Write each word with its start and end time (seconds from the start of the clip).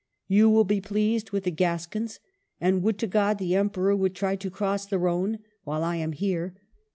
You 0.27 0.49
will 0.49 0.63
be 0.63 0.81
pleased 0.81 1.29
with 1.29 1.43
the 1.43 1.51
Gascons; 1.51 2.19
and 2.59 2.81
would 2.81 2.97
to 2.97 3.05
God 3.05 3.37
the 3.37 3.53
Emperor 3.55 3.95
would 3.95 4.15
try 4.15 4.35
to 4.35 4.49
cross 4.49 4.83
the 4.87 4.97
Rhone 4.97 5.37
while 5.63 5.83
I 5.83 5.97
am 5.97 6.13
here 6.13 6.55